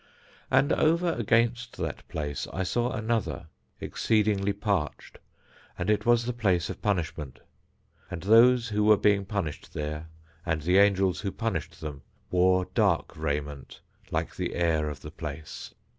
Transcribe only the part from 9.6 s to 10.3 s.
there